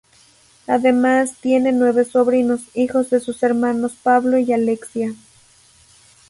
[0.65, 5.13] Además tiene nueve sobrinos, hijos de sus hermanos Pablo y Alexia.